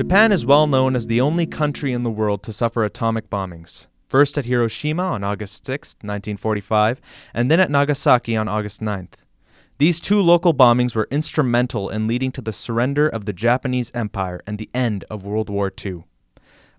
Japan 0.00 0.32
is 0.32 0.46
well 0.46 0.66
known 0.66 0.96
as 0.96 1.08
the 1.08 1.20
only 1.20 1.44
country 1.44 1.92
in 1.92 2.04
the 2.04 2.10
world 2.10 2.42
to 2.42 2.54
suffer 2.54 2.84
atomic 2.84 3.28
bombings. 3.28 3.86
First 4.08 4.38
at 4.38 4.46
Hiroshima 4.46 5.02
on 5.02 5.22
August 5.22 5.66
6, 5.66 5.96
1945, 5.96 7.02
and 7.34 7.50
then 7.50 7.60
at 7.60 7.70
Nagasaki 7.70 8.34
on 8.34 8.48
August 8.48 8.80
9th. 8.80 9.16
These 9.76 10.00
two 10.00 10.22
local 10.22 10.54
bombings 10.54 10.96
were 10.96 11.06
instrumental 11.10 11.90
in 11.90 12.06
leading 12.06 12.32
to 12.32 12.40
the 12.40 12.54
surrender 12.54 13.10
of 13.10 13.26
the 13.26 13.34
Japanese 13.34 13.92
Empire 13.92 14.40
and 14.46 14.56
the 14.56 14.70
end 14.72 15.04
of 15.10 15.26
World 15.26 15.50
War 15.50 15.70
II. 15.84 16.04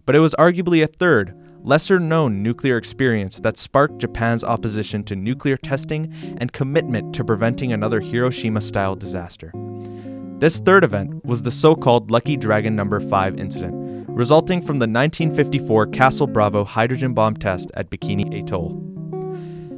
But 0.08 0.16
it 0.16 0.20
was 0.20 0.34
arguably 0.40 0.84
a 0.84 0.88
third, 0.88 1.36
lesser 1.62 2.00
known 2.00 2.42
nuclear 2.42 2.76
experience 2.76 3.40
that 3.42 3.60
sparked 3.60 4.00
Japan's 4.00 4.44
opposition 4.44 5.04
to 5.04 5.16
nuclear 5.16 5.58
testing 5.58 6.12
and 6.40 6.52
commitment 6.52 7.14
to 7.14 7.24
preventing 7.24 7.72
another 7.72 8.00
Hiroshima 8.00 8.62
style 8.62 8.96
disaster. 8.96 9.52
This 10.42 10.60
third 10.60 10.84
event 10.84 11.24
was 11.24 11.44
the 11.44 11.52
so 11.52 11.76
called 11.76 12.10
Lucky 12.10 12.36
Dragon 12.36 12.76
No. 12.76 13.00
5 13.00 13.40
incident, 13.40 14.10
resulting 14.10 14.60
from 14.60 14.80
the 14.80 14.88
1954 14.88 15.86
Castle 15.86 16.26
Bravo 16.26 16.64
hydrogen 16.64 17.14
bomb 17.14 17.36
test 17.36 17.70
at 17.76 17.92
Bikini 17.92 18.42
Atoll. 18.42 18.72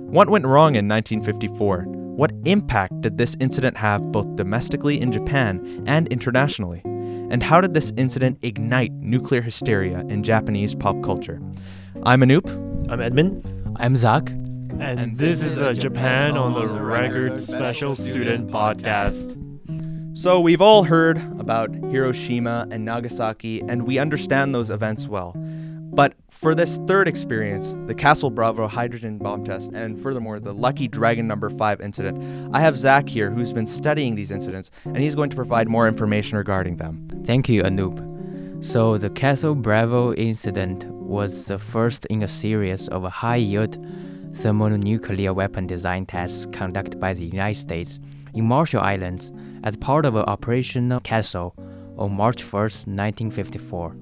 What 0.09 0.29
went 0.29 0.45
wrong 0.45 0.75
in 0.75 0.87
1954? 0.87 1.81
What 1.81 2.31
impact 2.45 3.01
did 3.01 3.17
this 3.17 3.35
incident 3.41 3.75
have 3.75 4.09
both 4.13 4.37
domestically 4.37 5.01
in 5.01 5.11
Japan 5.11 5.83
and 5.85 6.07
internationally? 6.07 6.79
And 6.85 7.43
how 7.43 7.59
did 7.59 7.73
this 7.73 7.91
incident 7.97 8.37
ignite 8.41 8.93
nuclear 8.93 9.41
hysteria 9.41 10.05
in 10.07 10.23
Japanese 10.23 10.75
pop 10.75 11.03
culture? 11.03 11.41
I'm 12.03 12.21
Anoop. 12.21 12.47
I'm 12.89 13.01
Edmund. 13.01 13.75
I'm 13.81 13.97
Zach. 13.97 14.29
And, 14.29 14.97
and 14.97 15.15
this 15.17 15.43
is 15.43 15.59
a 15.59 15.73
Japan 15.73 16.37
on 16.37 16.53
the 16.53 16.67
Record 16.67 17.35
Special 17.35 17.97
Student 17.97 18.49
Podcast. 18.49 19.42
So, 20.15 20.39
we've 20.39 20.61
all 20.61 20.83
heard 20.83 21.17
about 21.39 21.73
Hiroshima 21.73 22.67
and 22.69 22.85
Nagasaki, 22.85 23.61
and 23.61 23.81
we 23.81 23.97
understand 23.97 24.53
those 24.53 24.69
events 24.69 25.07
well. 25.07 25.33
But 25.35 26.13
for 26.29 26.53
this 26.53 26.77
third 26.85 27.07
experience, 27.07 27.73
the 27.87 27.95
Castle 27.95 28.29
Bravo 28.29 28.67
hydrogen 28.67 29.17
bomb 29.17 29.43
test, 29.43 29.73
and 29.73 29.99
furthermore, 29.99 30.39
the 30.39 30.53
Lucky 30.53 30.87
Dragon 30.87 31.25
number 31.25 31.49
5 31.49 31.81
incident, 31.81 32.53
I 32.53 32.59
have 32.59 32.77
Zach 32.77 33.09
here 33.09 33.31
who's 33.31 33.51
been 33.51 33.65
studying 33.65 34.13
these 34.13 34.29
incidents, 34.29 34.69
and 34.85 34.99
he's 34.99 35.15
going 35.15 35.31
to 35.31 35.35
provide 35.35 35.67
more 35.67 35.87
information 35.87 36.37
regarding 36.37 36.75
them. 36.75 37.07
Thank 37.25 37.49
you, 37.49 37.63
Anoop. 37.63 38.63
So, 38.63 38.99
the 38.99 39.09
Castle 39.09 39.55
Bravo 39.55 40.13
incident 40.13 40.85
was 40.85 41.45
the 41.45 41.57
first 41.57 42.05
in 42.05 42.21
a 42.21 42.27
series 42.27 42.87
of 42.89 43.03
high 43.03 43.37
yield 43.37 43.83
thermonuclear 44.35 45.33
weapon 45.33 45.65
design 45.65 46.05
tests 46.05 46.45
conducted 46.51 46.99
by 46.99 47.15
the 47.15 47.25
United 47.25 47.59
States 47.59 47.99
in 48.33 48.45
Marshall 48.45 48.81
Islands 48.81 49.31
as 49.63 49.77
part 49.77 50.05
of 50.05 50.15
Operation 50.15 50.99
Castle 51.01 51.55
on 51.97 52.15
March 52.15 52.41
1, 52.41 52.61
1954. 52.61 53.95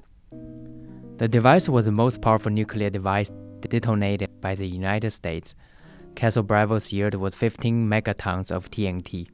The 1.18 1.28
device 1.28 1.68
was 1.68 1.84
the 1.84 1.92
most 1.92 2.20
powerful 2.20 2.50
nuclear 2.50 2.90
device 2.90 3.30
detonated 3.60 4.28
by 4.40 4.54
the 4.54 4.66
United 4.66 5.10
States. 5.10 5.54
Castle 6.14 6.42
Bravo's 6.42 6.92
yield 6.92 7.14
was 7.14 7.34
15 7.34 7.88
megatons 7.88 8.50
of 8.50 8.70
TNT, 8.70 9.28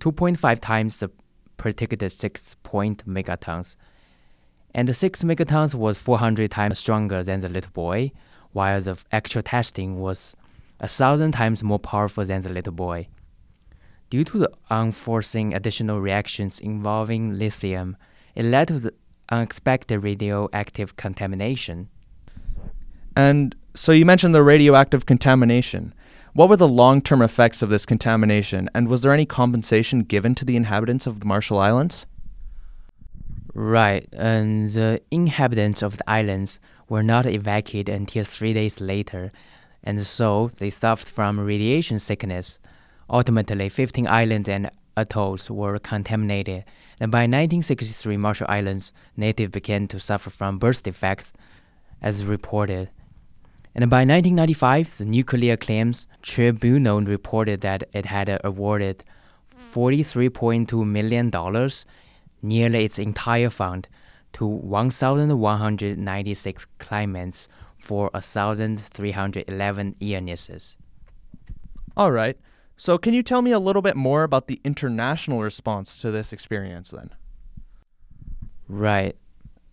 2.5 0.00 0.60
times 0.60 1.00
the 1.00 1.10
predicted 1.56 2.10
6 2.10 2.56
point 2.62 3.06
megatons. 3.08 3.76
And 4.74 4.88
the 4.88 4.94
6 4.94 5.22
megatons 5.22 5.74
was 5.74 5.98
400 5.98 6.50
times 6.50 6.78
stronger 6.78 7.22
than 7.22 7.40
the 7.40 7.48
little 7.48 7.70
boy, 7.72 8.12
while 8.52 8.80
the 8.80 9.02
actual 9.10 9.42
testing 9.42 10.00
was 10.00 10.34
a 10.80 10.88
thousand 10.88 11.32
times 11.32 11.62
more 11.62 11.78
powerful 11.78 12.24
than 12.24 12.42
the 12.42 12.48
little 12.48 12.72
boy. 12.72 13.08
Due 14.14 14.22
to 14.22 14.38
the 14.38 14.52
unforeseen 14.70 15.52
additional 15.52 16.00
reactions 16.00 16.60
involving 16.60 17.36
lithium, 17.36 17.96
it 18.36 18.44
led 18.44 18.68
to 18.68 18.78
the 18.78 18.94
unexpected 19.28 19.98
radioactive 19.98 20.94
contamination. 20.94 21.88
And 23.16 23.56
so 23.74 23.90
you 23.90 24.06
mentioned 24.06 24.32
the 24.32 24.44
radioactive 24.44 25.04
contamination. 25.04 25.92
What 26.32 26.48
were 26.48 26.56
the 26.56 26.68
long 26.68 27.02
term 27.02 27.22
effects 27.22 27.60
of 27.60 27.70
this 27.70 27.84
contamination, 27.84 28.70
and 28.72 28.86
was 28.86 29.02
there 29.02 29.12
any 29.12 29.26
compensation 29.26 30.04
given 30.04 30.36
to 30.36 30.44
the 30.44 30.54
inhabitants 30.54 31.08
of 31.08 31.18
the 31.18 31.26
Marshall 31.26 31.58
Islands? 31.58 32.06
Right, 33.52 34.08
and 34.12 34.68
the 34.68 35.02
inhabitants 35.10 35.82
of 35.82 35.96
the 35.96 36.08
islands 36.08 36.60
were 36.88 37.02
not 37.02 37.26
evacuated 37.26 37.92
until 37.92 38.22
three 38.22 38.54
days 38.54 38.80
later, 38.80 39.30
and 39.82 40.06
so 40.06 40.52
they 40.60 40.70
suffered 40.70 41.08
from 41.08 41.40
radiation 41.40 41.98
sickness. 41.98 42.60
Ultimately, 43.10 43.68
15 43.68 44.06
islands 44.06 44.48
and 44.48 44.70
atolls 44.96 45.50
were 45.50 45.78
contaminated, 45.78 46.64
and 47.00 47.10
by 47.10 47.22
1963, 47.22 48.16
Marshall 48.16 48.46
Islands 48.48 48.92
natives 49.16 49.50
began 49.50 49.88
to 49.88 49.98
suffer 49.98 50.30
from 50.30 50.58
birth 50.58 50.82
defects, 50.82 51.32
as 52.00 52.26
reported. 52.26 52.90
And 53.74 53.90
by 53.90 54.04
1995, 54.04 54.98
the 54.98 55.04
Nuclear 55.04 55.56
Claims 55.56 56.06
Tribunal 56.22 57.02
reported 57.02 57.60
that 57.62 57.82
it 57.92 58.06
had 58.06 58.40
awarded 58.44 59.04
$43.2 59.72 60.86
million, 60.86 61.32
nearly 62.40 62.84
its 62.84 63.00
entire 63.00 63.50
fund, 63.50 63.88
to 64.34 64.46
1,196 64.46 66.66
claimants 66.78 67.48
for 67.78 68.10
1,311 68.14 69.94
illnesses. 70.00 70.76
All 71.96 72.12
right. 72.12 72.36
So, 72.76 72.98
can 72.98 73.14
you 73.14 73.22
tell 73.22 73.40
me 73.40 73.52
a 73.52 73.58
little 73.58 73.82
bit 73.82 73.96
more 73.96 74.24
about 74.24 74.48
the 74.48 74.60
international 74.64 75.42
response 75.42 75.98
to 75.98 76.10
this 76.10 76.32
experience 76.32 76.90
then? 76.90 77.10
Right. 78.68 79.16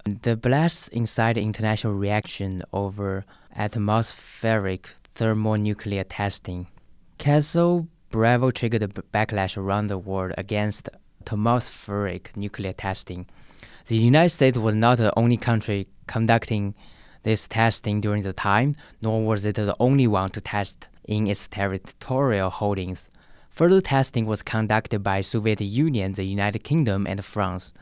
The 0.05 0.35
blast 0.35 0.89
inside 0.89 1.37
international 1.37 1.93
reaction 1.93 2.63
over 2.73 3.25
atmospheric 3.55 4.89
thermonuclear 5.15 6.03
testing. 6.03 6.67
Castle 7.17 7.87
Bravo 8.09 8.51
triggered 8.51 8.83
a 8.83 8.87
backlash 8.87 9.57
around 9.57 9.87
the 9.87 9.97
world 9.97 10.33
against 10.37 10.89
atmospheric 11.21 12.35
nuclear 12.35 12.73
testing. 12.73 13.25
The 13.87 13.95
United 13.95 14.29
States 14.29 14.57
was 14.57 14.75
not 14.75 14.97
the 14.97 15.17
only 15.17 15.37
country 15.37 15.87
conducting 16.07 16.75
this 17.23 17.47
testing 17.47 18.01
during 18.01 18.23
the 18.23 18.33
time, 18.33 18.75
nor 19.01 19.25
was 19.25 19.45
it 19.45 19.55
the 19.55 19.75
only 19.79 20.07
one 20.07 20.29
to 20.31 20.41
test 20.41 20.87
in 21.05 21.27
its 21.27 21.47
territorial 21.47 22.49
holdings. 22.49 23.09
Further 23.49 23.81
testing 23.81 24.25
was 24.25 24.41
conducted 24.41 25.03
by 25.03 25.21
Soviet 25.21 25.61
Union, 25.61 26.13
the 26.13 26.23
United 26.23 26.63
Kingdom, 26.63 27.05
and 27.05 27.23
France. 27.23 27.73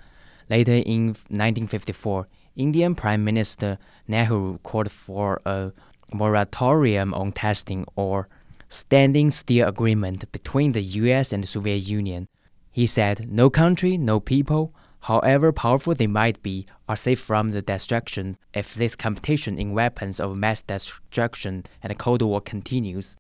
Later 0.50 0.74
in 0.74 1.10
1954, 1.30 2.28
Indian 2.56 2.96
Prime 2.96 3.24
Minister 3.24 3.78
Nehru 4.08 4.58
called 4.64 4.92
for 4.92 5.42
a 5.46 5.72
moratorium 6.12 7.14
on 7.14 7.32
testing 7.32 7.86
or 7.96 8.28
standing 8.68 9.32
still 9.32 9.68
agreement 9.68 10.32
between 10.32 10.72
the 10.72 10.82
US 10.82 11.32
and 11.32 11.44
the 11.44 11.48
Soviet 11.48 11.88
Union. 11.88 12.28
He 12.72 12.88
said, 12.88 13.32
No 13.32 13.50
country, 13.50 13.98
no 13.98 14.20
people, 14.20 14.74
however 15.02 15.52
powerful 15.52 15.96
they 15.96 16.08
might 16.08 16.42
be, 16.42 16.66
are 16.88 16.96
safe 16.96 17.20
from 17.20 17.52
the 17.52 17.62
destruction 17.62 18.38
if 18.54 18.74
this 18.74 18.96
competition 18.96 19.58
in 19.58 19.74
weapons 19.74 20.20
of 20.20 20.38
mass 20.38 20.62
destruction 20.62 21.66
and 21.82 21.92
the 21.92 21.96
Cold 21.96 22.22
War 22.22 22.42
continues. 22.42 23.16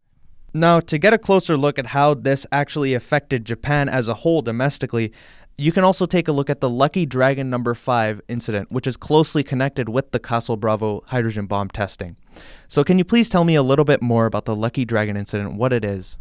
Now, 0.53 0.79
to 0.79 0.97
get 0.97 1.13
a 1.13 1.19
closer 1.19 1.55
look 1.55 1.77
at 1.77 1.87
how 1.87 2.15
this 2.15 2.45
actually 2.51 2.93
affected 2.93 3.45
Japan 3.45 3.87
as 3.87 4.07
a 4.07 4.15
whole 4.15 4.41
domestically, 4.41 5.13
you 5.59 5.71
can 5.71 5.83
also 5.83 6.05
take 6.05 6.27
a 6.27 6.31
look 6.31 6.49
at 6.49 6.61
the 6.61 6.69
Lucky 6.69 7.05
Dragon 7.05 7.49
number 7.49 7.75
5 7.75 8.21
incident, 8.27 8.71
which 8.71 8.87
is 8.87 8.97
closely 8.97 9.43
connected 9.43 9.89
with 9.89 10.11
the 10.11 10.19
Castle 10.19 10.57
Bravo 10.57 11.03
hydrogen 11.07 11.45
bomb 11.45 11.69
testing. 11.69 12.15
So, 12.67 12.83
can 12.83 12.97
you 12.97 13.03
please 13.03 13.29
tell 13.29 13.43
me 13.43 13.55
a 13.55 13.61
little 13.61 13.85
bit 13.85 14.01
more 14.01 14.25
about 14.25 14.45
the 14.45 14.55
Lucky 14.55 14.85
Dragon 14.85 15.17
incident, 15.17 15.53
what 15.53 15.73
it 15.73 15.83
is? 15.83 16.17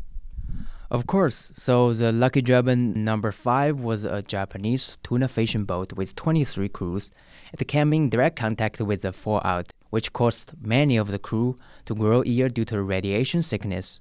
Of 0.91 1.07
course. 1.07 1.51
So 1.53 1.93
the 1.93 2.13
Lucky 2.13 2.41
Dragon 2.41 3.05
number 3.05 3.31
5 3.31 3.81
was 3.81 4.05
a 4.05 4.23
Japanese 4.23 4.97
tuna 5.03 5.29
fishing 5.29 5.65
boat 5.65 5.93
with 5.93 6.17
23 6.17 6.69
crews. 6.71 7.11
It 7.53 7.69
came 7.69 7.93
in 7.93 8.09
direct 8.09 8.37
contact 8.37 8.81
with 8.81 9.03
the 9.03 9.13
fallout, 9.13 9.71
which 9.91 10.15
caused 10.15 10.55
many 10.65 10.97
of 10.97 11.11
the 11.11 11.19
crew 11.19 11.57
to 11.85 11.95
grow 11.95 12.23
ill 12.25 12.49
due 12.49 12.65
to 12.67 12.83
radiation 12.83 13.43
sickness. 13.43 14.01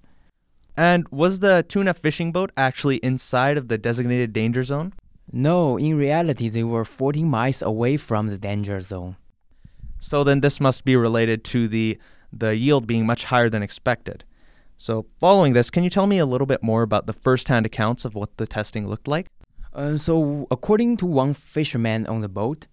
And 0.77 1.07
was 1.09 1.39
the 1.39 1.65
tuna 1.67 1.93
fishing 1.93 2.31
boat 2.31 2.51
actually 2.55 2.97
inside 2.97 3.57
of 3.57 3.67
the 3.67 3.77
designated 3.77 4.31
danger 4.31 4.63
zone? 4.63 4.93
No, 5.29 5.77
in 5.77 5.97
reality, 5.97 6.47
they 6.47 6.63
were 6.63 6.85
40 6.85 7.25
miles 7.25 7.61
away 7.61 7.97
from 7.97 8.27
the 8.27 8.37
danger 8.37 8.79
zone. 8.79 9.17
So 9.99 10.23
then 10.23 10.39
this 10.39 10.61
must 10.61 10.85
be 10.85 10.95
related 10.95 11.43
to 11.45 11.67
the, 11.67 11.97
the 12.31 12.55
yield 12.55 12.87
being 12.87 13.05
much 13.05 13.25
higher 13.25 13.49
than 13.49 13.63
expected. 13.63 14.23
So, 14.79 15.07
following 15.19 15.53
this, 15.53 15.71
can 15.71 15.83
you 15.83 15.89
tell 15.89 16.05
me 16.05 16.19
a 16.19 16.25
little 16.25 16.45
bit 16.45 16.61
more 16.61 16.83
about 16.83 17.07
the 17.07 17.13
first 17.13 17.47
hand 17.47 17.65
accounts 17.65 18.05
of 18.05 18.13
what 18.13 18.37
the 18.37 18.45
testing 18.45 18.87
looked 18.87 19.07
like? 19.07 19.25
Uh, 19.73 19.97
so, 19.97 20.45
according 20.51 20.97
to 20.97 21.05
one 21.07 21.33
fisherman 21.33 22.05
on 22.05 22.21
the 22.21 22.29
boat, 22.29 22.67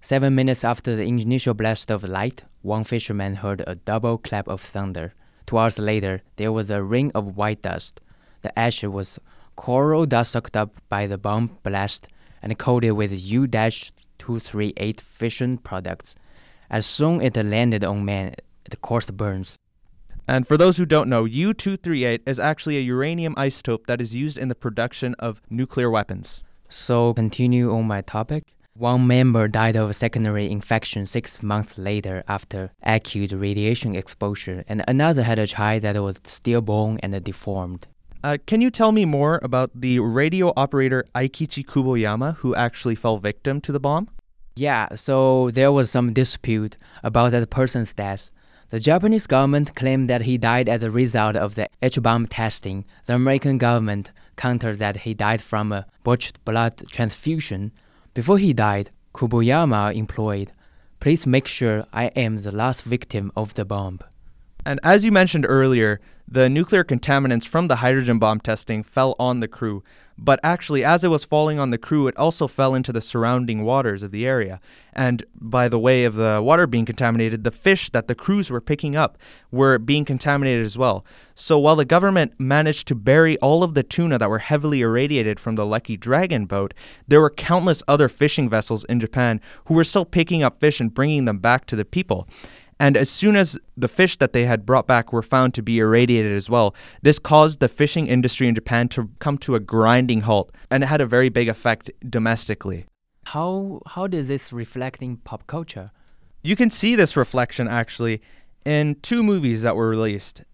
seven 0.00 0.36
minutes 0.36 0.62
after 0.62 0.94
the 0.94 1.02
initial 1.02 1.54
blast 1.54 1.90
of 1.90 2.04
light, 2.04 2.44
one 2.62 2.84
fisherman 2.84 3.34
heard 3.34 3.64
a 3.66 3.74
double 3.74 4.18
clap 4.18 4.46
of 4.46 4.60
thunder. 4.60 5.14
Two 5.46 5.58
hours 5.58 5.80
later, 5.80 6.22
there 6.36 6.52
was 6.52 6.70
a 6.70 6.80
ring 6.80 7.10
of 7.12 7.36
white 7.36 7.62
dust. 7.62 8.00
The 8.42 8.56
ash 8.56 8.84
was 8.84 9.18
coral 9.56 10.06
dust 10.06 10.30
sucked 10.30 10.56
up 10.56 10.76
by 10.88 11.08
the 11.08 11.18
bomb 11.18 11.58
blast 11.64 12.06
and 12.40 12.56
coated 12.56 12.92
with 12.92 13.10
U 13.12 13.42
U-238 13.42 15.00
fission 15.00 15.58
products. 15.58 16.14
As 16.70 16.86
soon 16.86 17.20
as 17.20 17.32
it 17.34 17.44
landed 17.44 17.82
on 17.82 18.04
man, 18.04 18.34
it 18.64 18.80
caused 18.80 19.16
burns. 19.16 19.56
And 20.28 20.46
for 20.46 20.58
those 20.58 20.76
who 20.76 20.84
don't 20.84 21.08
know, 21.08 21.24
U 21.24 21.54
238 21.54 22.22
is 22.26 22.38
actually 22.38 22.76
a 22.76 22.82
uranium 22.82 23.34
isotope 23.36 23.86
that 23.86 23.98
is 23.98 24.14
used 24.14 24.36
in 24.36 24.48
the 24.48 24.54
production 24.54 25.14
of 25.18 25.40
nuclear 25.48 25.90
weapons. 25.90 26.42
So, 26.68 27.14
continue 27.14 27.74
on 27.74 27.86
my 27.86 28.02
topic. 28.02 28.44
One 28.74 29.06
member 29.06 29.48
died 29.48 29.74
of 29.74 29.88
a 29.88 29.94
secondary 29.94 30.50
infection 30.50 31.06
six 31.06 31.42
months 31.42 31.78
later 31.78 32.22
after 32.28 32.70
acute 32.82 33.32
radiation 33.32 33.96
exposure, 33.96 34.64
and 34.68 34.84
another 34.86 35.22
had 35.22 35.38
a 35.38 35.46
child 35.46 35.82
that 35.82 36.00
was 36.00 36.20
stillborn 36.24 37.00
and 37.02 37.24
deformed. 37.24 37.86
Uh, 38.22 38.36
can 38.46 38.60
you 38.60 38.70
tell 38.70 38.92
me 38.92 39.06
more 39.06 39.40
about 39.42 39.70
the 39.74 39.98
radio 39.98 40.52
operator 40.56 41.04
Aikichi 41.14 41.64
Kuboyama 41.64 42.36
who 42.36 42.54
actually 42.54 42.96
fell 42.96 43.16
victim 43.16 43.62
to 43.62 43.72
the 43.72 43.80
bomb? 43.80 44.10
Yeah, 44.54 44.94
so 44.94 45.50
there 45.52 45.72
was 45.72 45.90
some 45.90 46.12
dispute 46.12 46.76
about 47.02 47.30
that 47.30 47.48
person's 47.48 47.92
death. 47.92 48.30
The 48.70 48.80
Japanese 48.80 49.26
government 49.26 49.74
claimed 49.74 50.10
that 50.10 50.22
he 50.22 50.36
died 50.36 50.68
as 50.68 50.82
a 50.82 50.90
result 50.90 51.36
of 51.36 51.54
the 51.54 51.68
H 51.80 52.02
bomb 52.02 52.26
testing. 52.26 52.84
The 53.06 53.14
American 53.14 53.56
government 53.56 54.12
countered 54.36 54.78
that 54.78 54.98
he 54.98 55.14
died 55.14 55.40
from 55.40 55.72
a 55.72 55.86
botched 56.04 56.44
blood 56.44 56.84
transfusion. 56.90 57.72
Before 58.12 58.36
he 58.36 58.52
died, 58.52 58.90
Kuboyama 59.14 59.94
employed, 59.94 60.52
Please 61.00 61.26
make 61.26 61.46
sure 61.46 61.86
I 61.94 62.06
am 62.08 62.38
the 62.38 62.50
last 62.50 62.82
victim 62.82 63.32
of 63.34 63.54
the 63.54 63.64
bomb. 63.64 64.00
And 64.68 64.78
as 64.82 65.02
you 65.02 65.10
mentioned 65.10 65.46
earlier, 65.48 65.98
the 66.30 66.50
nuclear 66.50 66.84
contaminants 66.84 67.48
from 67.48 67.68
the 67.68 67.76
hydrogen 67.76 68.18
bomb 68.18 68.38
testing 68.38 68.82
fell 68.82 69.16
on 69.18 69.40
the 69.40 69.48
crew, 69.48 69.82
but 70.18 70.38
actually, 70.42 70.84
as 70.84 71.02
it 71.02 71.08
was 71.08 71.24
falling 71.24 71.58
on 71.58 71.70
the 71.70 71.78
crew, 71.78 72.06
it 72.06 72.14
also 72.18 72.46
fell 72.46 72.74
into 72.74 72.92
the 72.92 73.00
surrounding 73.00 73.64
waters 73.64 74.02
of 74.02 74.10
the 74.10 74.26
area. 74.26 74.60
And 74.92 75.24
by 75.34 75.70
the 75.70 75.78
way 75.78 76.04
of 76.04 76.16
the 76.16 76.42
water 76.44 76.66
being 76.66 76.84
contaminated, 76.84 77.44
the 77.44 77.50
fish 77.50 77.88
that 77.92 78.08
the 78.08 78.14
crews 78.14 78.50
were 78.50 78.60
picking 78.60 78.94
up 78.94 79.16
were 79.50 79.78
being 79.78 80.04
contaminated 80.04 80.66
as 80.66 80.76
well. 80.76 81.02
So 81.34 81.58
while 81.58 81.76
the 81.76 81.86
government 81.86 82.34
managed 82.38 82.88
to 82.88 82.94
bury 82.94 83.38
all 83.38 83.62
of 83.62 83.72
the 83.72 83.82
tuna 83.82 84.18
that 84.18 84.28
were 84.28 84.40
heavily 84.40 84.82
irradiated 84.82 85.40
from 85.40 85.54
the 85.54 85.64
Lucky 85.64 85.96
Dragon 85.96 86.44
boat, 86.44 86.74
there 87.06 87.22
were 87.22 87.30
countless 87.30 87.82
other 87.88 88.10
fishing 88.10 88.50
vessels 88.50 88.84
in 88.84 89.00
Japan 89.00 89.40
who 89.64 89.72
were 89.72 89.84
still 89.84 90.04
picking 90.04 90.42
up 90.42 90.60
fish 90.60 90.78
and 90.78 90.92
bringing 90.92 91.24
them 91.24 91.38
back 91.38 91.64
to 91.66 91.76
the 91.76 91.86
people. 91.86 92.28
And 92.80 92.96
as 92.96 93.10
soon 93.10 93.34
as 93.34 93.58
the 93.76 93.88
fish 93.88 94.16
that 94.18 94.32
they 94.32 94.44
had 94.46 94.64
brought 94.64 94.86
back 94.86 95.12
were 95.12 95.22
found 95.22 95.52
to 95.54 95.62
be 95.62 95.78
irradiated 95.78 96.32
as 96.32 96.48
well, 96.48 96.74
this 97.02 97.18
caused 97.18 97.58
the 97.60 97.68
fishing 97.68 98.06
industry 98.06 98.46
in 98.46 98.54
Japan 98.54 98.88
to 98.90 99.10
come 99.18 99.36
to 99.38 99.56
a 99.56 99.60
grinding 99.60 100.20
halt, 100.22 100.52
and 100.70 100.84
it 100.84 100.86
had 100.86 101.00
a 101.00 101.06
very 101.06 101.28
big 101.28 101.48
effect 101.48 101.90
domestically. 102.08 102.86
How 103.24 103.82
how 103.86 104.06
does 104.06 104.28
this 104.28 104.52
reflect 104.52 105.02
in 105.02 105.16
pop 105.18 105.46
culture? 105.46 105.90
You 106.42 106.56
can 106.56 106.70
see 106.70 106.94
this 106.94 107.16
reflection 107.16 107.66
actually 107.68 108.22
in 108.64 108.96
two 109.02 109.22
movies 109.22 109.62
that 109.62 109.74
were 109.76 109.88
released. 109.88 110.44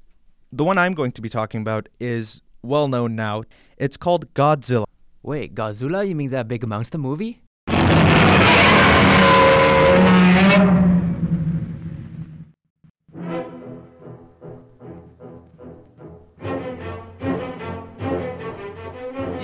The 0.50 0.65
one 0.65 0.79
I'm 0.79 0.94
going 0.94 1.12
to 1.12 1.21
be 1.21 1.29
talking 1.29 1.61
about 1.61 1.88
is 2.00 2.41
well 2.62 2.88
known 2.88 3.15
now. 3.15 3.44
It's 3.76 3.97
called 3.97 4.32
Godzilla. 4.35 4.87
Wait, 5.23 5.55
Godzilla? 5.55 6.09
You 6.09 6.15
mean 6.15 6.31
that 6.31 6.49
big 6.49 6.67
monster 6.67 6.99
movie? 6.99 7.43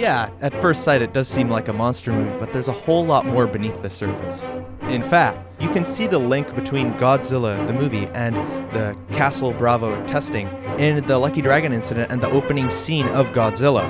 Yeah, 0.01 0.31
at 0.41 0.59
first 0.63 0.83
sight 0.83 1.03
it 1.03 1.13
does 1.13 1.29
seem 1.29 1.51
like 1.51 1.69
a 1.69 1.75
monster 1.75 2.11
movie, 2.11 2.35
but 2.39 2.55
there's 2.55 2.69
a 2.69 2.73
whole 2.73 3.05
lot 3.05 3.27
more 3.27 3.47
beneath 3.47 3.83
the 3.83 3.91
surface. 3.91 4.49
In 4.89 5.03
fact, 5.03 5.39
you 5.61 5.69
can 5.69 5.85
see 5.85 6.07
the 6.07 6.19
link 6.19 6.55
between 6.55 6.95
Godzilla, 6.95 7.67
the 7.67 7.75
movie, 7.75 8.07
and 8.15 8.35
the 8.73 8.97
Castle 9.13 9.53
Bravo 9.53 10.03
testing 10.07 10.49
in 10.79 11.05
the 11.05 11.19
Lucky 11.19 11.43
Dragon 11.43 11.75
incident 11.75 12.11
and 12.11 12.23
the 12.23 12.31
opening 12.31 12.71
scene 12.71 13.09
of 13.09 13.33
Godzilla. 13.33 13.85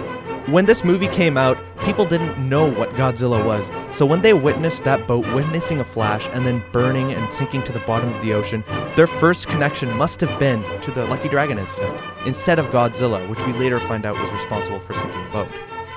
When 0.48 0.66
this 0.66 0.82
movie 0.82 1.06
came 1.06 1.36
out, 1.36 1.56
people 1.84 2.04
didn't 2.04 2.36
know 2.40 2.68
what 2.68 2.90
Godzilla 2.94 3.44
was, 3.44 3.70
so 3.96 4.04
when 4.04 4.20
they 4.20 4.32
witnessed 4.32 4.82
that 4.82 5.06
boat 5.06 5.32
witnessing 5.32 5.78
a 5.78 5.84
flash 5.84 6.28
and 6.32 6.44
then 6.44 6.60
burning 6.72 7.12
and 7.12 7.32
sinking 7.32 7.62
to 7.62 7.72
the 7.72 7.78
bottom 7.86 8.12
of 8.12 8.20
the 8.20 8.32
ocean, 8.32 8.64
their 8.96 9.06
first 9.06 9.46
connection 9.46 9.96
must 9.96 10.20
have 10.22 10.40
been 10.40 10.64
to 10.80 10.90
the 10.90 11.04
Lucky 11.04 11.28
Dragon 11.28 11.56
incident, 11.56 11.96
instead 12.26 12.58
of 12.58 12.66
Godzilla, 12.70 13.28
which 13.28 13.44
we 13.44 13.52
later 13.52 13.78
find 13.78 14.04
out 14.04 14.18
was 14.18 14.32
responsible 14.32 14.80
for 14.80 14.92
sinking 14.92 15.22
the 15.22 15.30
boat. 15.30 15.48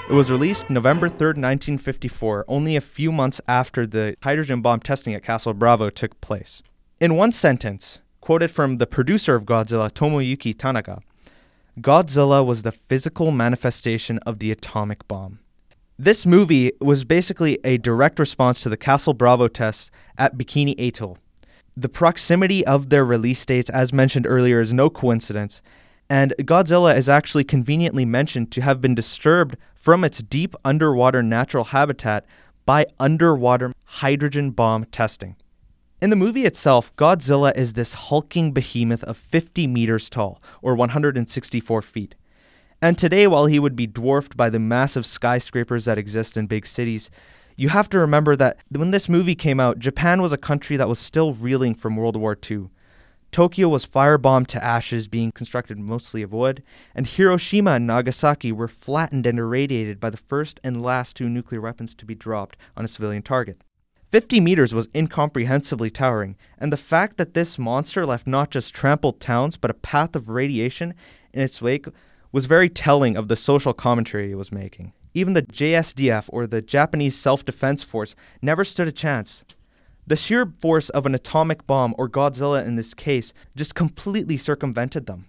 It 0.10 0.14
was 0.14 0.30
released 0.30 0.70
November 0.70 1.08
3rd, 1.08 1.40
1954, 1.40 2.44
only 2.50 2.76
a 2.76 2.82
few 2.82 3.10
months 3.12 3.40
after 3.48 3.88
the 3.88 4.18
hydrogen 4.22 4.62
bomb 4.62 4.82
testing 4.82 5.14
at 5.14 5.24
Castle 5.24 5.54
Bravo 5.54 5.90
took 5.90 6.20
place. 6.20 6.62
In 7.00 7.16
one 7.16 7.32
sentence, 7.32 8.02
quoted 8.20 8.52
from 8.52 8.80
the 8.80 8.86
producer 8.86 9.34
of 9.34 9.46
Godzilla, 9.46 9.90
Tomoyuki 9.90 10.58
Tanaka, 10.58 11.02
Godzilla 11.80 12.46
was 12.46 12.64
the 12.64 12.74
physical 12.74 13.32
manifestation 13.32 14.20
of 14.20 14.40
the 14.40 14.52
atomic 14.52 15.08
bomb. 15.08 15.40
This 15.98 16.26
movie 16.26 16.74
was 16.82 17.06
basically 17.06 17.58
a 17.64 17.78
direct 17.78 18.20
response 18.20 18.62
to 18.64 18.70
the 18.70 18.78
Castle 18.78 19.14
Bravo 19.14 19.48
tests 19.48 19.90
at 20.18 20.38
Bikini 20.38 20.76
Atoll. 20.78 21.18
The 21.78 21.90
proximity 21.90 22.66
of 22.68 22.90
their 22.90 23.06
release 23.06 23.44
dates, 23.46 23.70
as 23.70 23.94
mentioned 23.94 24.28
earlier, 24.28 24.60
is 24.60 24.74
no 24.74 24.90
coincidence, 24.90 25.62
and 26.10 26.34
Godzilla 26.40 26.96
is 26.96 27.10
actually 27.10 27.44
conveniently 27.44 28.06
mentioned 28.06 28.52
to 28.52 28.62
have 28.62 28.82
been 28.82 28.96
disturbed 28.96 29.58
from 29.76 30.04
its 30.04 30.22
deep 30.22 30.56
underwater 30.64 31.24
natural 31.24 31.66
habitat 31.66 32.26
by 32.66 32.86
underwater 33.00 33.74
hydrogen 33.86 34.52
bomb 34.52 34.86
testing. 34.86 35.36
In 36.02 36.10
the 36.10 36.16
movie 36.16 36.46
itself, 36.46 36.94
Godzilla 36.96 37.56
is 37.56 37.74
this 37.74 37.94
hulking 37.94 38.52
behemoth 38.52 39.04
of 39.06 39.16
50 39.16 39.68
meters 39.68 40.10
tall, 40.10 40.42
or 40.62 40.76
164 40.76 41.82
feet. 41.82 42.16
And 42.82 42.98
today, 42.98 43.28
while 43.28 43.46
he 43.46 43.60
would 43.60 43.78
be 43.78 43.88
dwarfed 43.88 44.36
by 44.36 44.50
the 44.50 44.60
massive 44.60 45.06
skyscrapers 45.06 45.86
that 45.86 45.98
exist 45.98 46.36
in 46.36 46.48
big 46.48 46.66
cities, 46.66 47.10
you 47.56 47.70
have 47.70 47.88
to 47.90 48.00
remember 48.00 48.36
that 48.36 48.58
when 48.70 48.92
this 48.92 49.08
movie 49.08 49.36
came 49.36 49.60
out, 49.60 49.80
Japan 49.80 50.22
was 50.22 50.34
a 50.34 50.38
country 50.38 50.76
that 50.76 50.90
was 50.90 51.00
still 51.00 51.34
reeling 51.34 51.76
from 51.76 51.96
World 51.96 52.18
War 52.18 52.38
II. 52.50 52.70
Tokyo 53.34 53.68
was 53.68 53.84
firebombed 53.84 54.46
to 54.50 54.64
ashes, 54.64 55.08
being 55.08 55.32
constructed 55.32 55.80
mostly 55.80 56.22
of 56.22 56.32
wood, 56.32 56.62
and 56.94 57.08
Hiroshima 57.08 57.72
and 57.72 57.88
Nagasaki 57.88 58.52
were 58.52 58.68
flattened 58.68 59.26
and 59.26 59.40
irradiated 59.40 60.00
by 60.00 60.12
the 60.12 60.18
first 60.18 60.60
and 60.64 60.84
last 60.84 61.18
two 61.18 61.28
nuclear 61.28 61.60
weapons 61.60 61.96
to 61.96 62.06
be 62.06 62.14
dropped 62.14 62.58
on 62.78 62.86
a 62.86 62.88
civilian 62.88 63.24
target. 63.24 63.60
50 64.12 64.40
meters 64.40 64.76
was 64.76 64.88
incomprehensibly 64.94 65.90
towering, 65.90 66.36
and 66.60 66.72
the 66.72 66.78
fact 66.78 67.18
that 67.18 67.34
this 67.34 67.58
monster 67.58 68.06
left 68.06 68.28
not 68.28 68.52
just 68.52 68.72
trampled 68.72 69.20
towns 69.20 69.58
but 69.58 69.72
a 69.72 69.74
path 69.74 70.16
of 70.16 70.30
radiation 70.30 70.94
in 71.34 71.42
its 71.42 71.60
wake 71.60 71.88
was 72.32 72.46
very 72.46 72.70
telling 72.70 73.18
of 73.18 73.30
the 73.30 73.36
social 73.36 73.74
commentary 73.74 74.32
it 74.32 74.36
was 74.36 74.52
making. 74.52 74.94
Even 75.16 75.34
the 75.34 75.42
JSDF, 75.42 76.26
or 76.28 76.46
the 76.46 76.62
Japanese 76.62 77.18
Self 77.18 77.44
Defense 77.44 77.82
Force, 77.82 78.14
never 78.44 78.64
stood 78.64 78.88
a 78.88 78.92
chance. 78.92 79.44
The 80.06 80.18
sheer 80.18 80.54
force 80.60 80.90
of 80.90 81.06
an 81.06 81.16
atomic 81.16 81.66
bomb, 81.66 81.96
or 81.98 82.10
Godzilla 82.10 82.66
in 82.66 82.76
this 82.76 82.94
case, 82.94 83.34
just 83.56 83.76
completely 83.76 84.36
circumvented 84.36 85.06
them. 85.06 85.28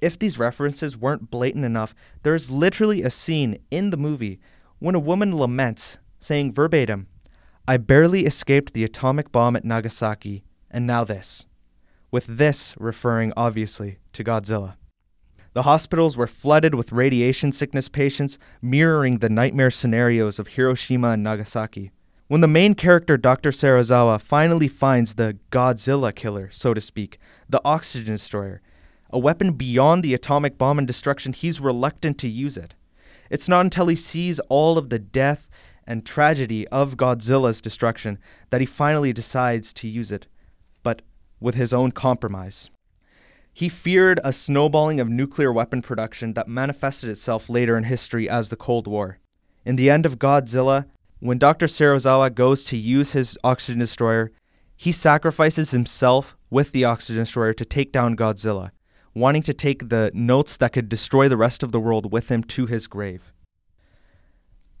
If 0.00 0.18
these 0.18 0.38
references 0.38 0.96
weren't 0.96 1.30
blatant 1.30 1.64
enough, 1.64 1.94
there 2.24 2.34
is 2.34 2.50
literally 2.50 3.02
a 3.02 3.10
scene 3.10 3.58
in 3.70 3.90
the 3.90 3.96
movie 3.96 4.40
when 4.80 4.96
a 4.96 5.00
woman 5.00 5.30
laments, 5.30 5.98
saying 6.18 6.52
verbatim, 6.52 7.06
I 7.68 7.76
barely 7.76 8.26
escaped 8.26 8.72
the 8.74 8.82
atomic 8.82 9.30
bomb 9.30 9.54
at 9.54 9.64
Nagasaki, 9.64 10.42
and 10.68 10.84
now 10.84 11.04
this. 11.04 11.46
With 12.10 12.26
this 12.26 12.74
referring 12.78 13.32
obviously 13.36 13.98
to 14.14 14.24
Godzilla. 14.24 14.74
The 15.52 15.62
hospitals 15.62 16.16
were 16.16 16.26
flooded 16.26 16.74
with 16.74 16.90
radiation 16.90 17.52
sickness 17.52 17.88
patients, 17.88 18.38
mirroring 18.60 19.18
the 19.18 19.28
nightmare 19.28 19.70
scenarios 19.70 20.40
of 20.40 20.48
Hiroshima 20.48 21.10
and 21.10 21.22
Nagasaki. 21.22 21.92
When 22.32 22.40
the 22.40 22.48
main 22.48 22.74
character, 22.74 23.18
Dr. 23.18 23.50
Serizawa, 23.50 24.18
finally 24.18 24.66
finds 24.66 25.16
the 25.16 25.36
Godzilla 25.50 26.14
killer, 26.14 26.48
so 26.50 26.72
to 26.72 26.80
speak, 26.80 27.18
the 27.46 27.60
oxygen 27.62 28.14
destroyer, 28.14 28.62
a 29.10 29.18
weapon 29.18 29.52
beyond 29.52 30.02
the 30.02 30.14
atomic 30.14 30.56
bomb 30.56 30.78
and 30.78 30.88
destruction, 30.88 31.34
he's 31.34 31.60
reluctant 31.60 32.16
to 32.16 32.28
use 32.28 32.56
it. 32.56 32.72
It's 33.28 33.50
not 33.50 33.66
until 33.66 33.88
he 33.88 33.96
sees 33.96 34.38
all 34.48 34.78
of 34.78 34.88
the 34.88 34.98
death 34.98 35.50
and 35.86 36.06
tragedy 36.06 36.66
of 36.68 36.96
Godzilla's 36.96 37.60
destruction 37.60 38.18
that 38.48 38.62
he 38.62 38.66
finally 38.66 39.12
decides 39.12 39.74
to 39.74 39.86
use 39.86 40.10
it, 40.10 40.26
but 40.82 41.02
with 41.38 41.54
his 41.54 41.74
own 41.74 41.92
compromise. 41.92 42.70
He 43.52 43.68
feared 43.68 44.20
a 44.24 44.32
snowballing 44.32 45.00
of 45.00 45.08
nuclear 45.10 45.52
weapon 45.52 45.82
production 45.82 46.32
that 46.32 46.48
manifested 46.48 47.10
itself 47.10 47.50
later 47.50 47.76
in 47.76 47.84
history 47.84 48.26
as 48.26 48.48
the 48.48 48.56
Cold 48.56 48.86
War. 48.86 49.18
In 49.66 49.76
the 49.76 49.90
end 49.90 50.06
of 50.06 50.18
Godzilla, 50.18 50.86
when 51.22 51.38
Dr. 51.38 51.66
Serizawa 51.66 52.34
goes 52.34 52.64
to 52.64 52.76
use 52.76 53.12
his 53.12 53.38
oxygen 53.44 53.78
destroyer, 53.78 54.32
he 54.76 54.90
sacrifices 54.90 55.70
himself 55.70 56.36
with 56.50 56.72
the 56.72 56.84
oxygen 56.84 57.22
destroyer 57.22 57.52
to 57.52 57.64
take 57.64 57.92
down 57.92 58.16
Godzilla, 58.16 58.72
wanting 59.14 59.42
to 59.42 59.54
take 59.54 59.88
the 59.88 60.10
notes 60.14 60.56
that 60.56 60.72
could 60.72 60.88
destroy 60.88 61.28
the 61.28 61.36
rest 61.36 61.62
of 61.62 61.70
the 61.70 61.78
world 61.78 62.10
with 62.10 62.28
him 62.28 62.42
to 62.42 62.66
his 62.66 62.88
grave. 62.88 63.32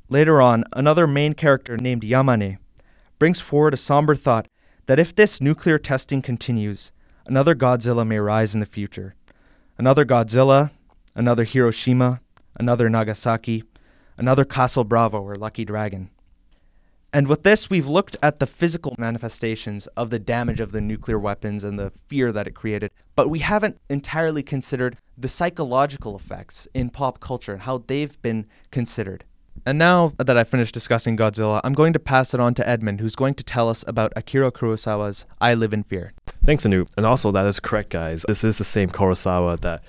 Later 0.08 0.42
on, 0.42 0.64
another 0.72 1.06
main 1.06 1.34
character 1.34 1.76
named 1.76 2.02
Yamane 2.02 2.58
brings 3.20 3.38
forward 3.38 3.74
a 3.74 3.76
somber 3.76 4.16
thought 4.16 4.48
that 4.86 4.98
if 4.98 5.14
this 5.14 5.40
nuclear 5.40 5.78
testing 5.78 6.22
continues, 6.22 6.90
another 7.24 7.54
Godzilla 7.54 8.04
may 8.04 8.18
rise 8.18 8.52
in 8.52 8.58
the 8.58 8.66
future. 8.66 9.14
Another 9.78 10.04
Godzilla, 10.04 10.72
another 11.14 11.44
Hiroshima, 11.44 12.20
another 12.58 12.90
Nagasaki, 12.90 13.62
another 14.18 14.44
Castle 14.44 14.82
Bravo 14.82 15.22
or 15.22 15.36
Lucky 15.36 15.64
Dragon. 15.64 16.10
And 17.14 17.28
with 17.28 17.42
this, 17.42 17.68
we've 17.68 17.86
looked 17.86 18.16
at 18.22 18.38
the 18.38 18.46
physical 18.46 18.94
manifestations 18.96 19.86
of 19.88 20.08
the 20.08 20.18
damage 20.18 20.60
of 20.60 20.72
the 20.72 20.80
nuclear 20.80 21.18
weapons 21.18 21.62
and 21.62 21.78
the 21.78 21.92
fear 22.08 22.32
that 22.32 22.46
it 22.46 22.54
created, 22.54 22.90
but 23.14 23.28
we 23.28 23.40
haven't 23.40 23.78
entirely 23.90 24.42
considered 24.42 24.96
the 25.18 25.28
psychological 25.28 26.16
effects 26.16 26.66
in 26.72 26.88
pop 26.88 27.20
culture 27.20 27.52
and 27.52 27.62
how 27.62 27.84
they've 27.86 28.20
been 28.22 28.46
considered. 28.70 29.24
And 29.66 29.78
now 29.78 30.14
that 30.16 30.38
I've 30.38 30.48
finished 30.48 30.72
discussing 30.72 31.16
Godzilla, 31.18 31.60
I'm 31.62 31.74
going 31.74 31.92
to 31.92 31.98
pass 31.98 32.32
it 32.32 32.40
on 32.40 32.54
to 32.54 32.66
Edmund, 32.66 33.00
who's 33.00 33.14
going 33.14 33.34
to 33.34 33.44
tell 33.44 33.68
us 33.68 33.84
about 33.86 34.14
Akira 34.16 34.50
Kurosawa's 34.50 35.26
I 35.38 35.52
Live 35.52 35.74
in 35.74 35.82
Fear. 35.82 36.14
Thanks, 36.42 36.64
Anu. 36.64 36.86
And 36.96 37.04
also, 37.04 37.30
that 37.30 37.44
is 37.44 37.60
correct, 37.60 37.90
guys. 37.90 38.24
This 38.26 38.42
is 38.42 38.56
the 38.56 38.64
same 38.64 38.88
Kurosawa 38.88 39.60
that 39.60 39.84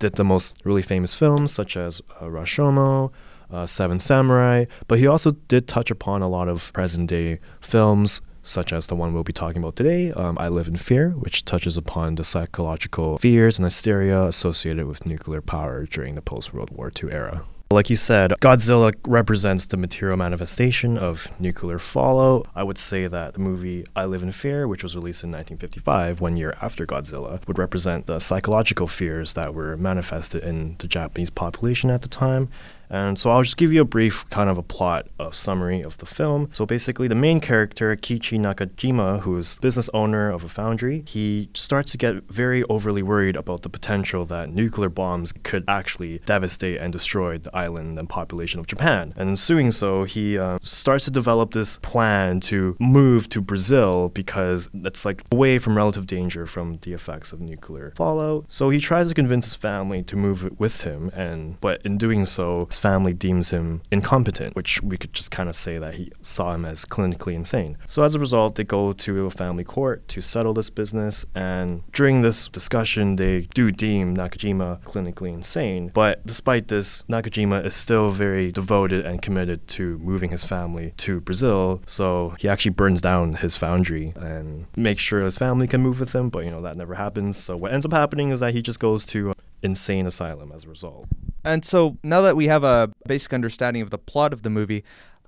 did 0.00 0.16
the 0.16 0.24
most 0.24 0.60
really 0.64 0.82
famous 0.82 1.14
films, 1.14 1.52
such 1.52 1.76
as 1.76 2.02
uh, 2.20 2.24
Rashomon, 2.24 3.12
uh, 3.50 3.66
Seven 3.66 3.98
Samurai, 3.98 4.64
but 4.88 4.98
he 4.98 5.06
also 5.06 5.32
did 5.32 5.68
touch 5.68 5.90
upon 5.90 6.22
a 6.22 6.28
lot 6.28 6.48
of 6.48 6.72
present 6.72 7.08
day 7.08 7.40
films, 7.60 8.20
such 8.42 8.72
as 8.72 8.86
the 8.86 8.94
one 8.94 9.12
we'll 9.12 9.24
be 9.24 9.32
talking 9.32 9.62
about 9.62 9.76
today, 9.76 10.12
um, 10.12 10.36
I 10.38 10.48
Live 10.48 10.68
in 10.68 10.76
Fear, 10.76 11.10
which 11.10 11.44
touches 11.44 11.76
upon 11.76 12.14
the 12.14 12.24
psychological 12.24 13.18
fears 13.18 13.58
and 13.58 13.64
hysteria 13.66 14.24
associated 14.24 14.86
with 14.86 15.04
nuclear 15.04 15.40
power 15.40 15.84
during 15.86 16.14
the 16.14 16.22
post 16.22 16.54
World 16.54 16.70
War 16.70 16.92
II 17.02 17.10
era. 17.10 17.42
Like 17.68 17.90
you 17.90 17.96
said, 17.96 18.30
Godzilla 18.40 18.94
represents 19.04 19.66
the 19.66 19.76
material 19.76 20.16
manifestation 20.16 20.96
of 20.96 21.28
nuclear 21.40 21.80
fallout. 21.80 22.46
I 22.54 22.62
would 22.62 22.78
say 22.78 23.08
that 23.08 23.34
the 23.34 23.40
movie 23.40 23.84
I 23.96 24.04
Live 24.04 24.22
in 24.22 24.30
Fear, 24.30 24.68
which 24.68 24.84
was 24.84 24.94
released 24.94 25.24
in 25.24 25.30
1955, 25.32 26.20
one 26.20 26.36
year 26.36 26.56
after 26.62 26.86
Godzilla, 26.86 27.44
would 27.48 27.58
represent 27.58 28.06
the 28.06 28.20
psychological 28.20 28.86
fears 28.86 29.32
that 29.32 29.52
were 29.52 29.76
manifested 29.76 30.44
in 30.44 30.76
the 30.78 30.86
Japanese 30.86 31.30
population 31.30 31.90
at 31.90 32.02
the 32.02 32.08
time 32.08 32.48
and 32.88 33.18
so 33.18 33.30
I'll 33.30 33.42
just 33.42 33.56
give 33.56 33.72
you 33.72 33.80
a 33.80 33.84
brief 33.84 34.28
kind 34.30 34.48
of 34.48 34.58
a 34.58 34.62
plot 34.62 35.08
of 35.18 35.34
summary 35.34 35.82
of 35.82 35.98
the 35.98 36.06
film. 36.06 36.48
So 36.52 36.64
basically, 36.66 37.08
the 37.08 37.14
main 37.14 37.40
character, 37.40 37.94
Kiichi 37.96 38.38
Nakajima, 38.38 39.20
who's 39.20 39.58
business 39.58 39.90
owner 39.92 40.30
of 40.30 40.44
a 40.44 40.48
foundry, 40.48 41.04
he 41.08 41.50
starts 41.54 41.92
to 41.92 41.98
get 41.98 42.24
very 42.30 42.62
overly 42.64 43.02
worried 43.02 43.36
about 43.36 43.62
the 43.62 43.68
potential 43.68 44.24
that 44.26 44.50
nuclear 44.50 44.88
bombs 44.88 45.32
could 45.42 45.64
actually 45.66 46.20
devastate 46.20 46.78
and 46.80 46.92
destroy 46.92 47.38
the 47.38 47.54
island 47.54 47.98
and 47.98 48.08
population 48.08 48.60
of 48.60 48.66
Japan. 48.66 49.12
And 49.16 49.28
in 49.30 49.34
doing 49.34 49.70
so, 49.70 50.04
he 50.04 50.36
uh, 50.36 50.58
starts 50.62 51.06
to 51.06 51.10
develop 51.10 51.52
this 51.52 51.78
plan 51.78 52.40
to 52.40 52.76
move 52.78 53.28
to 53.30 53.40
Brazil 53.40 54.10
because 54.10 54.68
that's 54.74 55.04
like 55.04 55.22
away 55.32 55.58
from 55.58 55.76
relative 55.76 56.06
danger 56.06 56.46
from 56.46 56.76
the 56.82 56.92
effects 56.92 57.32
of 57.32 57.40
nuclear 57.40 57.92
fallout. 57.96 58.44
So 58.48 58.70
he 58.70 58.78
tries 58.78 59.08
to 59.08 59.14
convince 59.14 59.46
his 59.46 59.54
family 59.54 60.02
to 60.02 60.16
move 60.16 60.60
with 60.60 60.82
him, 60.82 61.10
and 61.14 61.58
but 61.60 61.80
in 61.86 61.96
doing 61.96 62.26
so, 62.26 62.66
family 62.78 63.12
deems 63.12 63.50
him 63.50 63.82
incompetent, 63.90 64.54
which 64.56 64.82
we 64.82 64.96
could 64.96 65.12
just 65.12 65.30
kind 65.30 65.48
of 65.48 65.56
say 65.56 65.78
that 65.78 65.94
he 65.94 66.12
saw 66.22 66.54
him 66.54 66.64
as 66.64 66.84
clinically 66.84 67.34
insane. 67.34 67.78
So 67.86 68.02
as 68.02 68.14
a 68.14 68.18
result, 68.18 68.56
they 68.56 68.64
go 68.64 68.92
to 68.92 69.26
a 69.26 69.30
family 69.30 69.64
court 69.64 70.06
to 70.08 70.20
settle 70.20 70.54
this 70.54 70.70
business, 70.70 71.26
and 71.34 71.82
during 71.92 72.22
this 72.22 72.48
discussion, 72.48 73.16
they 73.16 73.42
do 73.54 73.70
deem 73.70 74.16
Nakajima 74.16 74.82
clinically 74.82 75.32
insane. 75.32 75.90
But 75.94 76.24
despite 76.26 76.68
this, 76.68 77.04
Nakajima 77.08 77.64
is 77.64 77.74
still 77.74 78.10
very 78.10 78.52
devoted 78.52 79.04
and 79.04 79.22
committed 79.22 79.66
to 79.68 79.98
moving 79.98 80.30
his 80.30 80.44
family 80.44 80.92
to 80.98 81.20
Brazil. 81.20 81.82
So 81.86 82.34
he 82.38 82.48
actually 82.48 82.72
burns 82.72 83.00
down 83.00 83.34
his 83.34 83.56
foundry 83.56 84.12
and 84.16 84.66
makes 84.76 85.02
sure 85.02 85.24
his 85.24 85.38
family 85.38 85.66
can 85.66 85.80
move 85.80 86.00
with 86.00 86.14
him, 86.14 86.28
but 86.28 86.44
you 86.44 86.50
know 86.50 86.62
that 86.62 86.76
never 86.76 86.94
happens. 86.94 87.36
So 87.36 87.56
what 87.56 87.72
ends 87.72 87.86
up 87.86 87.92
happening 87.92 88.30
is 88.30 88.40
that 88.40 88.54
he 88.54 88.62
just 88.62 88.80
goes 88.80 89.06
to 89.06 89.30
uh, 89.30 89.34
insane 89.62 90.06
asylum 90.06 90.52
as 90.52 90.64
a 90.64 90.68
result. 90.68 91.06
And 91.46 91.64
so 91.64 91.96
now 92.02 92.22
that 92.22 92.34
we 92.34 92.48
have 92.48 92.64
a 92.64 92.90
basic 93.06 93.32
understanding 93.32 93.80
of 93.80 93.90
the 93.90 93.98
plot 93.98 94.32
of 94.32 94.42
the 94.42 94.50
movie, 94.50 94.82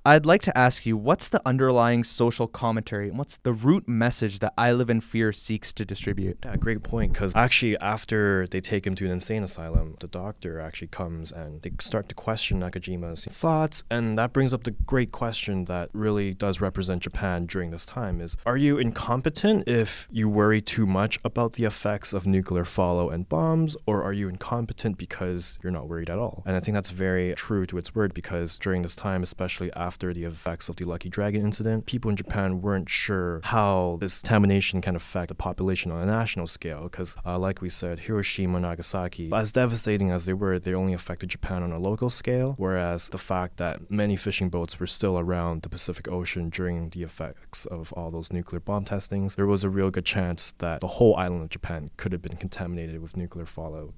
I'd 0.09 0.25
like 0.25 0.41
to 0.45 0.57
ask 0.57 0.87
you 0.87 0.97
what's 0.97 1.29
the 1.29 1.43
underlying 1.45 2.03
social 2.03 2.47
commentary 2.47 3.11
and 3.11 3.19
what's 3.19 3.37
the 3.37 3.53
root 3.53 3.87
message 3.87 4.39
that 4.39 4.55
I 4.57 4.73
Live 4.73 4.89
in 4.89 5.03
Fear 5.03 5.33
seeks 5.33 5.71
to 5.75 5.85
distribute? 5.85 6.39
Yeah, 6.43 6.57
great 6.57 6.83
point. 6.83 7.13
Because 7.13 7.37
actually, 7.37 7.79
after 7.81 8.47
they 8.47 8.61
take 8.61 8.87
him 8.87 8.95
to 8.95 9.05
an 9.05 9.11
insane 9.11 9.43
asylum, 9.43 9.99
the 10.01 10.07
doctor 10.07 10.61
actually 10.61 10.89
comes 10.89 11.31
and 11.31 11.61
they 11.61 11.73
start 11.79 12.09
to 12.09 12.15
question 12.15 12.59
Nakajima's 12.59 13.27
thoughts. 13.27 13.85
And 13.91 14.17
that 14.17 14.33
brings 14.33 14.55
up 14.55 14.65
the 14.65 14.71
great 14.71 15.13
question 15.13 15.67
that 15.67 15.91
really 15.93 16.33
does 16.33 16.59
represent 16.59 17.03
Japan 17.03 17.45
during 17.45 17.71
this 17.71 17.85
time 17.85 18.23
is 18.23 18.39
Are 18.47 18.57
you 18.57 18.79
incompetent 18.79 19.69
if 19.69 20.09
you 20.11 20.27
worry 20.31 20.63
too 20.63 20.87
much 20.87 21.19
about 21.23 21.53
the 21.53 21.65
effects 21.67 22.15
of 22.15 22.27
nuclear 22.27 22.65
fallout 22.65 23.13
and 23.13 23.29
bombs? 23.29 23.77
Or 23.85 24.03
are 24.03 24.15
you 24.15 24.31
incompetent 24.31 24.97
because 24.97 25.59
you're 25.63 25.71
not 25.71 25.87
worried 25.87 26.09
at 26.09 26.19
all? 26.19 26.45
And 26.47 26.57
I 26.57 26.61
think 26.61 26.77
that's 26.77 26.89
very 26.89 27.35
true 27.35 27.67
to 27.67 27.77
its 27.77 27.95
word 27.95 28.15
because 28.15 28.57
during 28.57 28.81
this 28.81 28.97
time, 28.97 29.23
especially 29.23 29.71
after 29.75 29.98
after 29.99 30.15
the 30.15 30.23
effects 30.23 30.69
of 30.69 30.77
the 30.77 30.85
Lucky 30.85 31.09
Dragon 31.09 31.45
incident, 31.45 31.85
people 31.85 32.09
in 32.09 32.17
Japan 32.17 32.63
weren't 32.63 32.89
sure 32.89 33.41
how 33.43 33.99
this 34.01 34.21
contamination 34.21 34.81
can 34.81 34.95
affect 34.95 35.27
the 35.27 35.35
population 35.35 35.91
on 35.91 36.01
a 36.01 36.07
national 36.07 36.47
scale. 36.47 36.85
Because, 36.85 37.17
uh, 37.27 37.37
like 37.37 37.61
we 37.61 37.69
said, 37.69 37.99
Hiroshima 37.99 38.59
and 38.59 38.63
Nagasaki, 38.63 39.29
as 39.33 39.51
devastating 39.51 40.13
as 40.13 40.25
they 40.25 40.35
were, 40.35 40.61
they 40.61 40.73
only 40.73 40.93
affected 40.93 41.31
Japan 41.31 41.65
on 41.65 41.73
a 41.73 41.81
local 41.81 42.11
scale. 42.11 42.55
Whereas 42.59 43.09
the 43.09 43.19
fact 43.19 43.57
that 43.57 43.91
many 43.91 44.15
fishing 44.15 44.51
boats 44.51 44.79
were 44.79 44.87
still 44.87 45.19
around 45.19 45.63
the 45.63 45.69
Pacific 45.69 46.07
Ocean 46.07 46.49
during 46.49 46.91
the 46.91 47.03
effects 47.03 47.67
of 47.67 47.93
all 47.95 48.09
those 48.09 48.33
nuclear 48.33 48.61
bomb 48.61 48.85
testings, 48.85 49.35
there 49.35 49.49
was 49.49 49.65
a 49.65 49.69
real 49.69 49.91
good 49.91 50.05
chance 50.05 50.55
that 50.59 50.79
the 50.79 50.87
whole 50.87 51.17
island 51.17 51.43
of 51.43 51.49
Japan 51.49 51.91
could 51.97 52.13
have 52.13 52.23
been 52.23 52.37
contaminated 52.37 53.03
with 53.03 53.17
nuclear 53.17 53.47
fallout. 53.47 53.95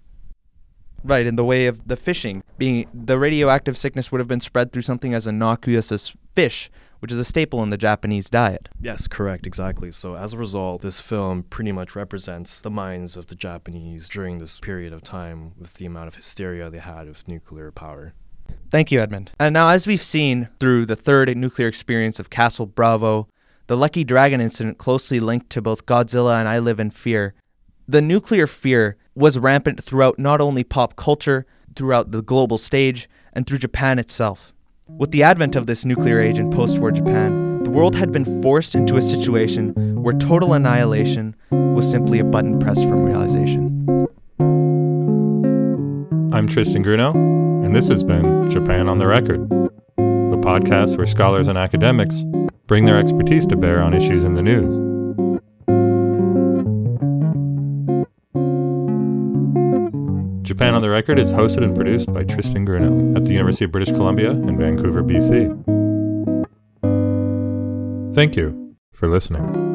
Right, 1.02 1.26
in 1.26 1.37
the 1.37 1.45
way 1.45 1.66
of 1.66 1.88
the 1.88 1.97
fishing. 1.97 2.42
Being 2.59 2.87
the 2.92 3.19
radioactive 3.19 3.76
sickness 3.76 4.12
would 4.12 4.19
have 4.19 4.28
been 4.28 4.40
spread 4.40 4.73
through 4.73 4.83
something 4.83 5.14
as 5.14 5.26
innocuous 5.26 5.90
as 5.90 6.12
fish, 6.35 6.71
which 7.00 7.11
is 7.11 7.19
a 7.19 7.25
staple 7.25 7.62
in 7.62 7.71
the 7.71 7.78
Japanese 7.78 8.28
diet. 8.28 8.69
Yes, 8.80 9.09
correct, 9.09 9.47
exactly. 9.47 9.90
So 9.92 10.16
as 10.16 10.35
a 10.35 10.38
result, 10.38 10.83
this 10.83 11.00
film 11.00 11.45
pretty 11.45 11.73
much 11.73 11.97
represents 11.97 12.61
the 12.61 12.71
minds 12.71 13.16
of 13.16 13.28
the 13.28 13.35
Japanese 13.35 14.09
during 14.09 14.38
this 14.38 14.59
period 14.59 14.92
of 14.92 15.02
time 15.02 15.52
with 15.59 15.75
the 15.75 15.87
amount 15.87 16.09
of 16.09 16.16
hysteria 16.16 16.69
they 16.69 16.78
had 16.78 17.09
with 17.09 17.26
nuclear 17.26 17.71
power. 17.73 18.12
Thank 18.69 18.90
you, 18.90 19.00
Edmund. 19.00 19.30
And 19.38 19.52
now, 19.52 19.71
as 19.71 19.87
we've 19.87 20.02
seen 20.02 20.49
through 20.59 20.87
the 20.87 20.97
third 20.97 21.35
nuclear 21.37 21.69
experience 21.69 22.19
of 22.19 22.30
Castle 22.30 22.66
Bravo, 22.66 23.28
the 23.69 23.76
Lucky 23.76 24.04
Dragon 24.04 24.40
incident 24.40 24.78
closely 24.78 25.21
linked 25.21 25.50
to 25.50 25.62
both 25.62 25.87
Godzilla 25.87 26.38
and 26.38 26.49
I 26.49 26.59
Live 26.59 26.80
in 26.80 26.90
Fear, 26.90 27.35
the 27.90 28.00
nuclear 28.00 28.47
fear 28.47 28.97
was 29.16 29.37
rampant 29.37 29.82
throughout 29.82 30.16
not 30.16 30.40
only 30.40 30.62
pop 30.62 30.94
culture, 30.94 31.44
throughout 31.75 32.12
the 32.12 32.23
global 32.23 32.56
stage, 32.56 33.09
and 33.32 33.47
through 33.47 33.59
Japan 33.59 33.99
itself. 33.99 34.52
With 34.87 35.11
the 35.11 35.25
advent 35.25 35.56
of 35.56 35.66
this 35.66 35.85
nuclear 35.85 36.20
age 36.20 36.38
in 36.38 36.52
post 36.52 36.78
war 36.78 36.92
Japan, 36.92 37.64
the 37.64 37.70
world 37.70 37.97
had 37.97 38.12
been 38.12 38.42
forced 38.42 38.76
into 38.76 38.97
a 38.97 39.02
situation 39.02 39.75
where 40.00 40.14
total 40.14 40.52
annihilation 40.52 41.35
was 41.50 41.90
simply 41.90 42.20
a 42.20 42.25
button 42.25 42.61
pressed 42.61 42.88
from 42.88 43.02
realization. 43.02 43.87
I'm 46.32 46.47
Tristan 46.47 46.85
Grunow, 46.85 47.12
and 47.64 47.75
this 47.75 47.88
has 47.88 48.04
been 48.04 48.49
Japan 48.52 48.88
on 48.88 48.99
the 48.99 49.09
Record, 49.09 49.49
the 49.49 50.40
podcast 50.44 50.97
where 50.97 51.06
scholars 51.06 51.49
and 51.49 51.59
academics 51.59 52.23
bring 52.68 52.85
their 52.85 53.00
expertise 53.00 53.47
to 53.47 53.56
bear 53.56 53.82
on 53.82 53.94
issues 53.94 54.23
in 54.23 54.35
the 54.35 54.42
news. 54.42 54.89
Japan 60.61 60.75
on 60.75 60.83
the 60.83 60.90
Record 60.90 61.19
is 61.19 61.33
hosted 61.33 61.64
and 61.64 61.75
produced 61.75 62.12
by 62.12 62.23
Tristan 62.23 62.67
Grunow 62.67 63.17
at 63.17 63.25
the 63.25 63.33
University 63.33 63.64
of 63.64 63.73
British 63.73 63.88
Columbia 63.93 64.33
in 64.33 64.59
Vancouver, 64.59 65.02
BC. 65.02 65.49
Thank 68.14 68.37
you 68.37 68.76
for 68.93 69.09
listening. 69.09 69.69